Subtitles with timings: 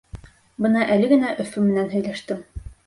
[0.65, 2.47] Бына әле генә Өфө менән һөйләштем.